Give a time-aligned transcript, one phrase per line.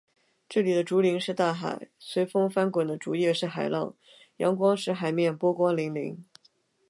[0.49, 3.93] 这里的竹林是大海，随风翻滚的竹叶是海浪，
[4.37, 6.17] 阳光使“海面”波光粼粼。